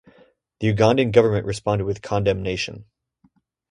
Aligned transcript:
The 0.61 0.73
Ugandan 0.73 1.11
government 1.11 1.45
responded 1.45 1.83
with 1.85 2.01
condemnation. 2.01 2.85